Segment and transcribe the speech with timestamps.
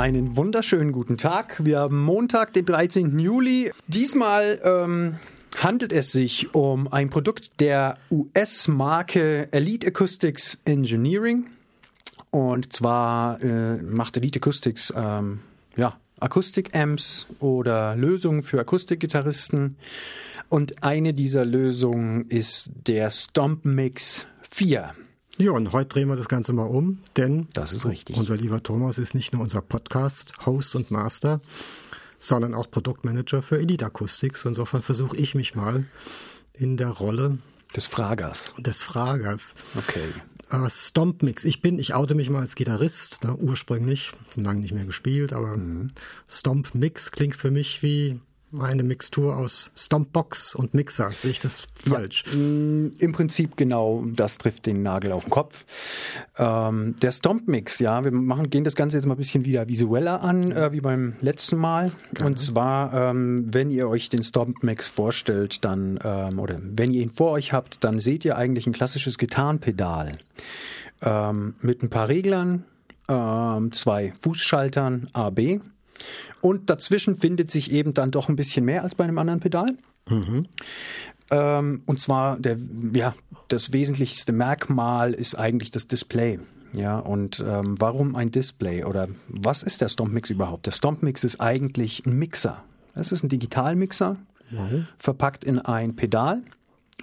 [0.00, 1.62] Einen wunderschönen guten Tag.
[1.62, 3.18] Wir haben Montag, den 13.
[3.18, 3.70] Juli.
[3.86, 5.16] Diesmal ähm,
[5.58, 11.48] handelt es sich um ein Produkt der US-Marke Elite Acoustics Engineering.
[12.30, 15.40] Und zwar äh, macht Elite Acoustics ähm,
[15.76, 19.76] ja, Akustik-Amps oder Lösungen für Akustikgitarristen.
[20.48, 24.94] Und eine dieser Lösungen ist der Stomp Mix 4.
[25.40, 28.18] Ja, und heute drehen wir das Ganze mal um, denn das ist richtig.
[28.18, 31.40] unser lieber Thomas ist nicht nur unser Podcast-Host und Master,
[32.18, 34.44] sondern auch Produktmanager für Elite Acoustics.
[34.44, 35.86] Insofern versuche ich mich mal
[36.52, 37.38] in der Rolle
[37.74, 38.52] des Fragers.
[38.58, 39.54] Des Fragers.
[39.76, 40.08] Okay.
[40.52, 41.46] Uh, Stomp Mix.
[41.46, 45.56] Ich bin, ich oute mich mal als Gitarrist, ne, ursprünglich, lange nicht mehr gespielt, aber
[45.56, 45.90] mhm.
[46.28, 48.20] Stomp Mix klingt für mich wie
[48.58, 51.10] eine Mixtur aus Stompbox und Mixer.
[51.12, 52.24] Sehe ich das falsch?
[52.26, 55.64] Ja, mm, Im Prinzip genau, das trifft den Nagel auf den Kopf.
[56.36, 60.22] Ähm, der Stomp-Mix, ja, wir machen, gehen das Ganze jetzt mal ein bisschen wieder visueller
[60.22, 61.92] an, äh, wie beim letzten Mal.
[62.12, 62.30] Gerne.
[62.30, 67.10] Und zwar, ähm, wenn ihr euch den Stomp-Mix vorstellt, dann, ähm, oder wenn ihr ihn
[67.10, 70.12] vor euch habt, dann seht ihr eigentlich ein klassisches Gitarrenpedal
[71.02, 72.64] ähm, mit ein paar Reglern,
[73.08, 75.60] ähm, zwei Fußschaltern A, B
[76.40, 79.76] und dazwischen findet sich eben dann doch ein bisschen mehr als bei einem anderen Pedal.
[80.08, 80.46] Mhm.
[81.30, 82.58] Ähm, und zwar der,
[82.92, 83.14] ja,
[83.48, 86.40] das wesentlichste Merkmal ist eigentlich das Display.
[86.72, 90.66] Ja, und ähm, warum ein Display oder was ist der Stompmix überhaupt?
[90.66, 92.62] Der Stompmix ist eigentlich ein Mixer.
[92.94, 94.16] Es ist ein Digitalmixer,
[94.50, 94.86] mhm.
[94.98, 96.42] verpackt in ein Pedal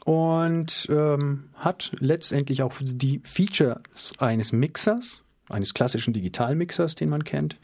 [0.05, 3.79] und ähm, hat letztendlich auch die Features
[4.19, 7.57] eines Mixers, eines klassischen Digitalmixers, den man kennt.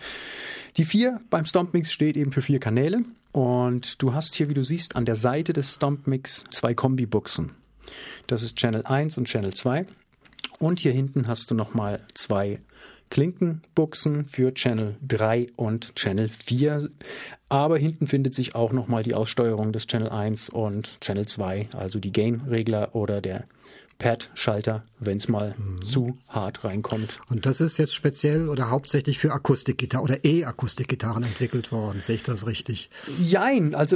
[0.78, 4.64] Die 4 beim Stompmix steht eben für vier Kanäle und du hast hier, wie du
[4.64, 7.52] siehst, an der Seite des Stompmix zwei Kombi-Buchsen.
[8.26, 9.86] Das ist Channel 1 und Channel 2
[10.58, 12.60] und hier hinten hast du nochmal zwei
[13.12, 16.90] Klinkenbuchsen für Channel 3 und Channel 4.
[17.50, 22.00] Aber hinten findet sich auch nochmal die Aussteuerung des Channel 1 und Channel 2, also
[22.00, 23.44] die Gain-Regler oder der
[24.04, 25.82] Pad-Schalter, wenn es mal mhm.
[25.82, 27.22] zu hart reinkommt.
[27.30, 32.02] Und das ist jetzt speziell oder hauptsächlich für Akustikgitarren oder E-Akustikgitarren entwickelt worden.
[32.02, 32.90] Sehe ich das richtig?
[33.18, 33.76] Jein.
[33.76, 33.96] Also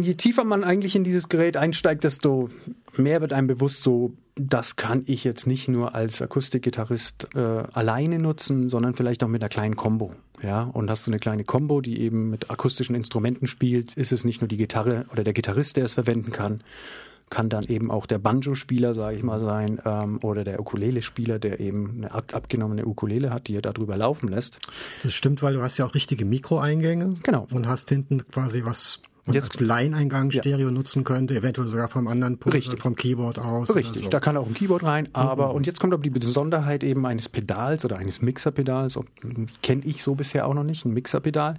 [0.00, 2.50] je tiefer man eigentlich in dieses Gerät einsteigt, desto
[2.96, 8.18] mehr wird einem bewusst, so das kann ich jetzt nicht nur als Akustikgitarrist äh, alleine
[8.18, 10.14] nutzen, sondern vielleicht auch mit einer kleinen Combo.
[10.40, 14.24] Ja, und hast du eine kleine Combo, die eben mit akustischen Instrumenten spielt, ist es
[14.24, 16.62] nicht nur die Gitarre oder der Gitarrist, der es verwenden kann,
[17.30, 21.60] kann dann eben auch der Banjo-Spieler, sage ich mal, sein, ähm, oder der Ukulele-Spieler, der
[21.60, 24.58] eben eine ab abgenommene Ukulele hat, die er darüber laufen lässt.
[25.02, 27.14] Das stimmt, weil du hast ja auch richtige Mikroeingänge.
[27.22, 27.46] Genau.
[27.52, 30.74] Und hast hinten quasi was und jetzt als Line-Eingang Stereo ja.
[30.74, 32.80] nutzen könnte, eventuell sogar vom anderen Punkt, Richtig.
[32.80, 33.74] vom Keyboard aus.
[33.74, 34.08] Richtig, so.
[34.10, 35.56] da kann auch ein Keyboard rein, aber mhm.
[35.56, 38.98] und jetzt kommt aber die Besonderheit eben eines Pedals oder eines Mixerpedals,
[39.62, 41.56] kenne ich so bisher auch noch nicht, ein Mixerpedal.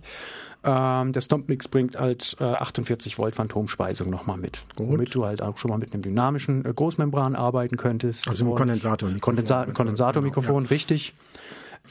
[0.63, 4.89] Ähm, der Stompmix bringt als äh, 48 Volt Phantomspeisung nochmal mit, Gut.
[4.89, 8.27] womit du halt auch schon mal mit einem dynamischen äh, Großmembran arbeiten könntest.
[8.27, 9.21] Also ein Kondensatormikrofon.
[9.21, 10.69] Kondensa Kondensatormikrofon, genau, ja.
[10.69, 11.13] richtig.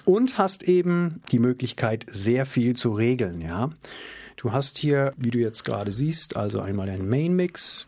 [0.04, 3.70] Und hast eben die Möglichkeit, sehr viel zu regeln, ja.
[4.40, 7.86] Du hast hier, wie du jetzt gerade siehst, also einmal einen Main Mix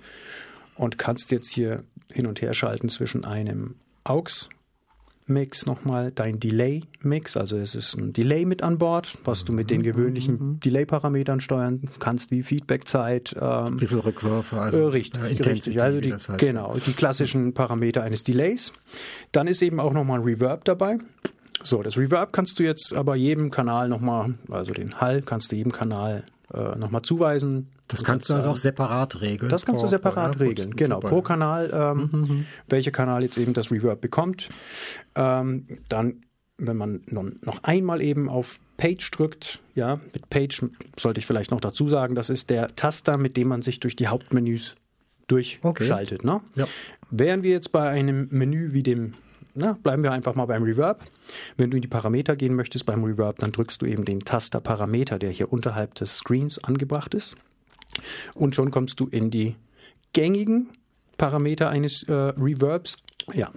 [0.75, 1.83] und kannst jetzt hier
[2.13, 4.51] hin und her schalten zwischen einem AUX
[5.27, 9.55] Mix nochmal dein Delay Mix, also es ist ein Delay mit an Bord, was du
[9.55, 10.61] mit den mhm, gewöhnlichen mhm, mhm.
[10.61, 15.81] Delay Parametern steuern kannst, wie Feedbackzeit, ähm, wie viel Rückwürfe, also äh, richtig, ja, richtig,
[15.81, 18.75] also die, heißt, genau die klassischen Parameter eines Delays.
[19.31, 20.99] Dann ist eben auch nochmal ein Reverb dabei.
[21.63, 25.57] So, das Reverb kannst du jetzt aber jedem Kanal nochmal, also den Hall kannst du
[25.57, 27.69] jedem Kanal äh, nochmal zuweisen.
[27.89, 29.49] Das kannst du also auch separat regeln.
[29.49, 30.97] Das kannst du separat ja, regeln, genau.
[30.97, 31.09] Super.
[31.09, 32.47] Pro Kanal, ähm, mhm, mhm.
[32.69, 34.49] welcher Kanal jetzt eben das Reverb bekommt.
[35.15, 36.23] Ähm, dann,
[36.59, 37.03] wenn man
[37.43, 40.65] noch einmal eben auf Page drückt, ja, mit Page
[40.99, 43.97] sollte ich vielleicht noch dazu sagen, das ist der Taster, mit dem man sich durch
[43.97, 44.77] die Hauptmenüs
[45.27, 46.25] durchschaltet.
[46.25, 46.27] Okay.
[46.27, 46.41] Ne?
[46.57, 46.67] Ja.
[47.11, 49.15] Wären wir jetzt bei einem Menü wie dem
[49.55, 51.05] na, bleiben wir einfach mal beim Reverb.
[51.57, 54.61] Wenn du in die Parameter gehen möchtest beim Reverb, dann drückst du eben den Taster
[54.61, 57.37] Parameter, der hier unterhalb des Screens angebracht ist.
[58.35, 59.57] Und schon kommst du in die
[60.13, 60.71] gängigen
[61.19, 62.97] Parameter eines äh, Reverbs.
[63.33, 63.51] Ja,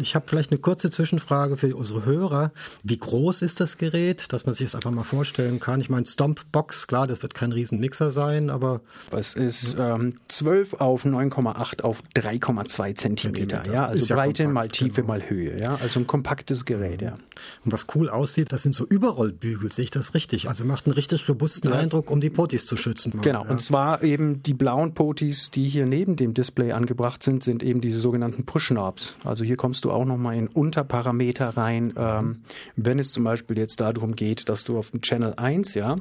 [0.00, 2.52] ich habe vielleicht eine kurze Zwischenfrage für unsere Hörer.
[2.82, 5.80] Wie groß ist das Gerät, dass man sich das einfach mal vorstellen kann?
[5.80, 8.80] Ich meine, Stompbox, klar, das wird kein Riesenmixer sein, aber.
[9.10, 13.64] Es ist ähm, 12 auf 9,8 auf 3,2 Zentimeter.
[13.72, 15.08] Ja, also ja Breite kompakt, mal Tiefe genau.
[15.08, 15.60] mal Höhe.
[15.60, 17.18] Ja, also ein kompaktes Gerät, ja.
[17.64, 20.48] Und was cool aussieht, das sind so Überrollbügel, sehe ich das richtig?
[20.48, 21.76] Also macht einen richtig robusten ja.
[21.76, 23.20] Eindruck, um die Potis zu schützen.
[23.22, 23.44] Genau.
[23.44, 23.50] Ja.
[23.50, 27.80] Und zwar eben die blauen Potis, die hier neben dem Display angebracht sind, sind eben
[27.80, 29.16] diese sogenannten Push-Knobs.
[29.24, 31.94] Also hier kommst kommst du auch nochmal in Unterparameter rein.
[31.96, 32.42] Ähm,
[32.74, 35.94] wenn es zum Beispiel jetzt darum geht, dass du auf dem Channel 1, ja,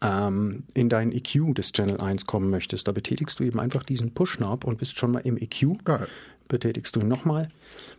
[0.00, 4.14] ähm, in dein EQ des Channel 1 kommen möchtest, da betätigst du eben einfach diesen
[4.14, 5.84] Push-Knob und bist schon mal im EQ.
[5.84, 6.06] Geil.
[6.46, 7.48] Betätigst du ihn nochmal,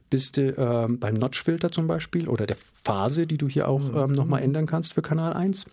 [0.10, 4.14] bist du ähm, beim Notch-Filter zum Beispiel oder der Phase, die du hier auch ähm,
[4.14, 5.66] nochmal ändern kannst für Kanal 1.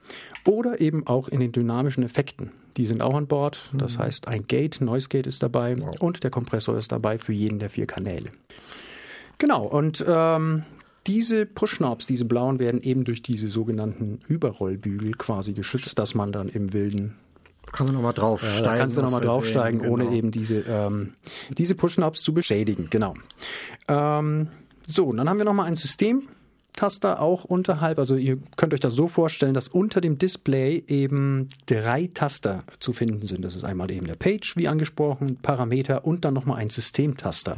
[0.46, 2.50] Oder eben auch in den dynamischen Effekten.
[2.76, 3.70] Die sind auch an Bord.
[3.72, 7.60] Das heißt, ein Gate, Noise Gate ist dabei und der Kompressor ist dabei für jeden
[7.60, 8.32] der vier Kanäle.
[9.38, 10.64] Genau, und ähm,
[11.06, 16.48] diese Push-Knobs, diese blauen, werden eben durch diese sogenannten Überrollbügel quasi geschützt, dass man dann
[16.48, 17.16] im Wilden
[17.72, 18.64] Kann man nochmal draufsteigen.
[18.64, 20.16] da kannst du nochmal draufsteigen, sehen, ohne genau.
[20.16, 21.14] eben diese, ähm,
[21.56, 22.88] diese Push-Knobs zu beschädigen.
[22.90, 23.14] Genau.
[23.86, 24.48] Ähm,
[24.86, 27.98] so, und dann haben wir nochmal ein Systemtaster auch unterhalb.
[27.98, 32.92] Also ihr könnt euch das so vorstellen, dass unter dem Display eben drei Taster zu
[32.92, 33.44] finden sind.
[33.44, 37.56] Das ist einmal eben der Page, wie angesprochen, Parameter und dann nochmal ein Systemtaster.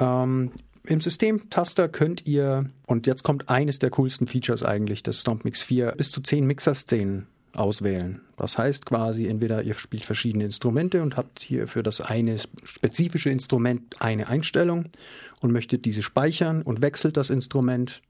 [0.00, 0.52] Ähm,
[0.88, 5.60] Im Systemtaster könnt ihr, und jetzt kommt eines der coolsten Features eigentlich des Stomp Mix
[5.60, 8.22] 4, bis zu zehn Mixer-Szenen auswählen.
[8.38, 13.28] Das heißt quasi, entweder ihr spielt verschiedene Instrumente und habt hier für das eine spezifische
[13.28, 14.86] Instrument eine Einstellung
[15.42, 18.00] und möchtet diese speichern und wechselt das Instrument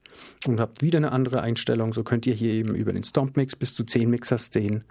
[0.47, 1.93] und habt wieder eine andere Einstellung.
[1.93, 4.85] So könnt ihr hier eben über den Stomp Mix bis zu zehn Mixer-Szenen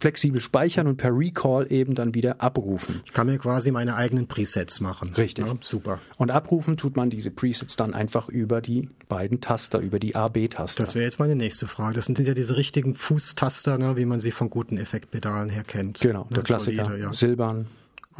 [0.00, 3.02] flexibel speichern und per Recall eben dann wieder abrufen.
[3.04, 5.12] Ich kann mir quasi meine eigenen Presets machen.
[5.14, 5.46] Richtig.
[5.46, 6.00] Ja, super.
[6.16, 10.82] Und abrufen tut man diese Presets dann einfach über die beiden Taster, über die A-B-Taster.
[10.82, 11.94] Das wäre jetzt meine nächste Frage.
[11.94, 16.00] Das sind ja diese richtigen Fußtaster, ne, wie man sie von guten Effektpedalen her kennt.
[16.00, 16.84] Genau, der Ne, Klassiker.
[16.86, 17.12] solide, ja.
[17.12, 17.66] Silbern,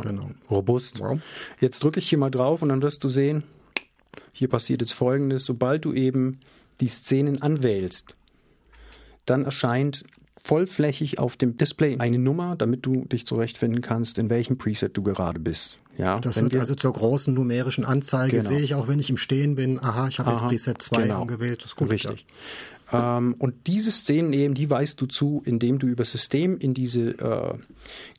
[0.03, 0.31] Genau.
[0.50, 1.00] robust.
[1.00, 1.19] Wow.
[1.61, 3.43] Jetzt drücke ich hier mal drauf und dann wirst du sehen,
[4.32, 6.38] hier passiert jetzt folgendes, sobald du eben
[6.81, 8.17] die Szenen anwählst,
[9.25, 10.05] dann erscheint
[10.43, 15.03] vollflächig auf dem Display eine Nummer, damit du dich zurechtfinden kannst, in welchem Preset du
[15.03, 15.79] gerade bist.
[15.99, 18.49] Ja, Das wird wir- also zur großen numerischen Anzeige, Genau.
[18.49, 21.23] sehe ich auch, wenn ich im Stehen bin, aha, ich habe jetzt Preset 2 genau.
[21.23, 21.61] angewählt.
[21.63, 21.91] Das ist gut.
[21.91, 22.25] Richtig.
[22.93, 27.11] Ähm, und diese Szenen eben, die weist du zu, indem du über System in diese
[27.19, 27.53] äh,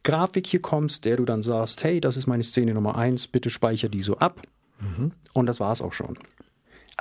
[0.04, 3.50] Grafik hier kommst, der du dann sagst, hey, das ist meine Szene Nummer 1, bitte
[3.50, 4.42] speicher die so ab.
[5.34, 6.18] Und das war's auch schon.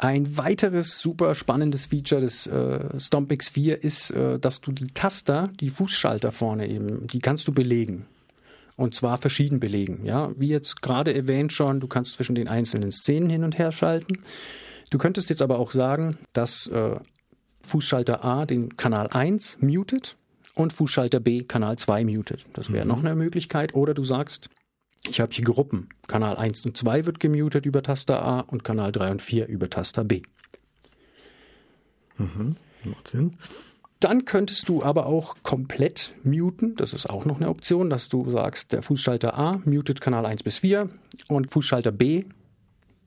[0.03, 5.51] Ein weiteres super spannendes Feature des äh, StompX 4 ist, äh, dass du die Taster,
[5.61, 8.07] die Fußschalter vorne eben, die kannst du belegen.
[8.77, 10.07] Und zwar verschieden belegen.
[10.07, 13.73] Ja, wie jetzt gerade erwähnt schon, du kannst zwischen den einzelnen Szenen hin und her
[13.73, 14.21] schalten.
[14.89, 16.97] Du könntest jetzt aber auch sagen, dass äh,
[17.61, 20.17] Fußschalter A den Kanal 1 mutet
[20.55, 22.47] und Fußschalter B Kanal 2 mutet.
[22.55, 23.75] Das wäre noch eine Möglichkeit.
[23.75, 24.49] Oder du sagst,
[25.09, 25.89] ich habe hier Gruppen.
[26.07, 29.71] Kanal 1 und 2 wird gemutet über Taster A und Kanal 3 und 4 über
[29.71, 30.23] Taster B.
[32.85, 33.37] Macht Sinn.
[33.99, 36.75] Dann könntest du aber auch komplett muten.
[36.77, 40.43] Das ist auch noch eine Option, dass du sagst, der Fußschalter A mutet Kanal 1
[40.43, 40.89] bis 4
[41.29, 42.25] und Fußschalter B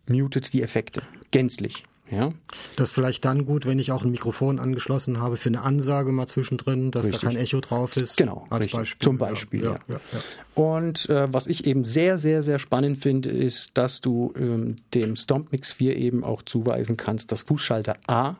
[0.07, 1.01] mutet die Effekte
[1.31, 1.85] gänzlich.
[2.11, 2.31] Ja,
[2.75, 6.11] Das ist vielleicht dann gut, wenn ich auch ein Mikrofon angeschlossen habe für eine Ansage
[6.11, 7.21] mal zwischendrin, dass Richtig.
[7.21, 8.17] da kein Echo drauf ist.
[8.17, 8.79] Genau, als richtig.
[8.79, 9.05] Beispiel.
[9.05, 9.79] Zum Beispiel, Ja, ja.
[9.87, 10.19] ja, ja.
[10.61, 15.15] Und äh, was ich eben sehr, sehr, sehr spannend finde, ist, dass du ähm, dem
[15.15, 18.35] Stomp Mix 4 eben auch zuweisen kannst, dass Fußschalter A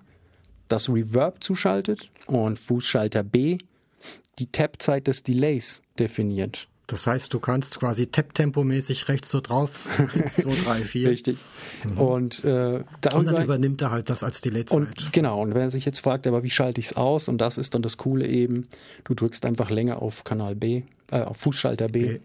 [0.68, 3.60] das Reverb zuschaltet und Fußschalter B
[4.40, 6.68] die Tap-Zeit des Delays definiert.
[6.88, 9.88] Das heißt, du kannst quasi Tap-Tempo-mäßig rechts so drauf.
[10.14, 11.10] 1, 2, 3, 4.
[11.10, 11.38] Richtig.
[11.96, 14.78] Und, äh, Und dann darüber, übernimmt er halt das als Delayzeit.
[14.78, 17.30] und genau, und wer sich jetzt fragt, aber wie schalte ich es aus?
[17.30, 18.68] Und das ist dann das Coole eben,
[19.06, 22.06] du drückst einfach länger auf Kanal B, äh, auf Fußschalter B.
[22.06, 22.20] B.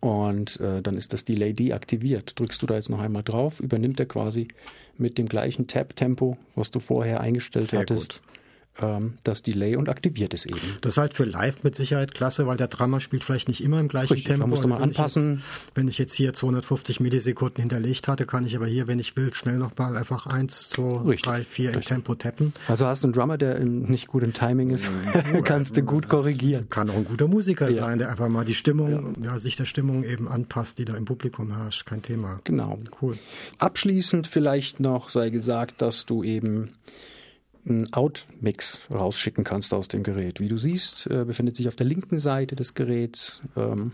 [0.00, 2.38] Und äh, dann ist das Delay deaktiviert.
[2.38, 4.48] Drückst du da jetzt noch einmal drauf, übernimmt er quasi
[4.96, 8.20] mit dem gleichen Tap-Tempo, was du vorher eingestellt Sehr hattest,
[8.80, 10.58] ähm, das Delay und aktiviert es eben.
[10.80, 13.80] Das ist halt für live mit Sicherheit klasse, weil der Drummer spielt vielleicht nicht immer
[13.80, 14.46] im gleichen Richtig, da Tempo.
[14.48, 15.36] musst du mal wenn ich anpassen.
[15.36, 19.16] Jetzt, wenn ich jetzt hier 250 Millisekunden hinterlegt hatte, kann ich aber hier, wenn ich
[19.16, 21.80] will, schnell nochmal einfach 1, 2, Richtig, 3, 4 im.
[21.82, 22.52] Tempo tappen.
[22.68, 24.88] Also hast du einen Drummer, der nicht gut im Timing ist,
[25.44, 26.68] kannst du gut korrigieren.
[26.70, 27.84] Kann auch ein guter Musiker Ja.
[27.84, 29.38] sein, der einfach mal die Stimmung, ja.
[29.38, 31.84] sich der Stimmung eben anpasst, die da im Publikum herrscht.
[31.86, 32.40] Kein Thema.
[32.44, 32.78] Genau.
[33.02, 33.16] Cool.
[33.58, 36.70] Abschließend vielleicht noch sei gesagt, dass du eben
[37.68, 40.40] einen Out-Mix rausschicken kannst aus dem Gerät.
[40.40, 43.92] Wie du siehst, äh, befindet sich auf der linken Seite des Geräts ähm,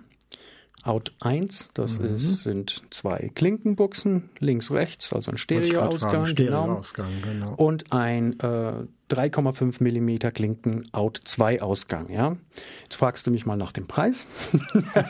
[0.85, 1.71] Out 1.
[1.73, 5.39] Das ist, sind zwei Klinkenbuchsen, links, rechts, also ein.
[5.39, 6.13] Stereoausgang.
[6.13, 6.27] Genau.
[6.27, 7.55] Stereoausgang, genau.
[7.55, 12.11] Und ein äh, 3,5 mm Klinken Out 2 Ausgang.
[12.11, 12.37] Ja?
[12.83, 14.27] Jetzt fragst du mich mal nach dem Preis.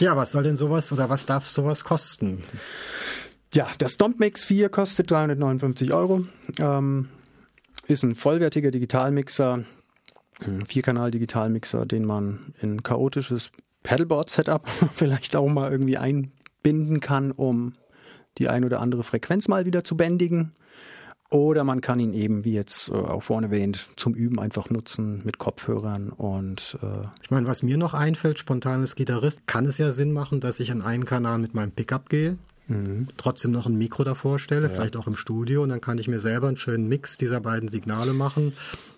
[0.00, 2.42] Ja, was soll denn sowas oder was darf sowas kosten?
[3.54, 6.24] Ja, der Stomp Mix 4 kostet 359 Euro.
[6.58, 7.08] Ähm,
[7.86, 9.64] ist ein vollwertiger Digitalmixer,
[10.40, 13.50] ein Vierkanal-Digitalmixer, den man in chaotisches
[13.82, 17.74] Pedalboard-Setup vielleicht auch mal irgendwie einbinden kann, um
[18.38, 20.54] die ein oder andere Frequenz mal wieder zu bändigen.
[21.28, 25.22] Oder man kann ihn eben, wie jetzt äh, auch vorne erwähnt, zum Üben einfach nutzen
[25.24, 29.78] mit Kopfhörern und äh ich meine, was mir noch einfällt, spontan als Gitarrist, kann es
[29.78, 32.36] ja Sinn machen, dass ich an einen Kanal mit meinem Pickup gehe,
[32.68, 33.08] mhm.
[33.16, 34.74] trotzdem noch ein Mikro davor stelle, ja.
[34.74, 37.68] vielleicht auch im Studio und dann kann ich mir selber einen schönen Mix dieser beiden
[37.68, 38.52] Signale machen.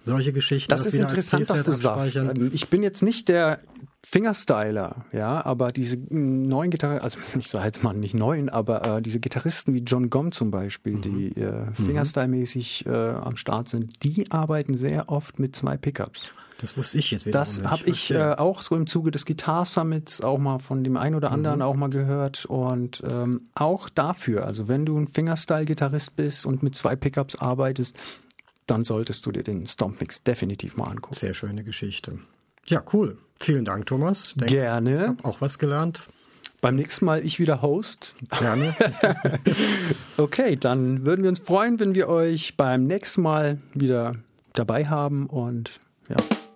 [0.04, 0.70] Solche Geschichten.
[0.70, 2.16] Das, das ist interessant, dass du sagst.
[2.16, 3.60] Ähm, ich bin jetzt nicht der
[4.04, 9.02] Fingerstyler, ja, aber diese neuen Gitarren, also ich sage jetzt mal nicht neuen, aber äh,
[9.02, 11.02] diese Gitarristen wie John Gom zum Beispiel, mhm.
[11.02, 11.72] die äh, mhm.
[11.74, 16.32] Fingerstyle-mäßig äh, am Start sind, die arbeiten sehr oft mit zwei Pickups.
[16.58, 17.38] Das wusste ich jetzt wieder.
[17.38, 20.96] Das habe ich äh, auch so im Zuge des Guitar Summits auch mal von dem
[20.96, 21.62] einen oder anderen mhm.
[21.62, 26.74] auch mal gehört und ähm, auch dafür, also wenn du ein Fingerstyle-Gitarrist bist und mit
[26.74, 27.98] zwei Pickups arbeitest,
[28.66, 31.14] dann solltest du dir den Stomp Mix definitiv mal angucken.
[31.14, 32.18] Sehr schöne Geschichte.
[32.66, 33.18] Ja, cool.
[33.40, 34.34] Vielen Dank, Thomas.
[34.36, 35.08] Denk, Gerne.
[35.08, 36.02] Hab auch was gelernt.
[36.60, 38.14] Beim nächsten Mal ich wieder Host.
[38.38, 38.74] Gerne.
[40.16, 44.16] okay, dann würden wir uns freuen, wenn wir euch beim nächsten Mal wieder
[44.54, 45.72] dabei haben und
[46.08, 46.16] ja,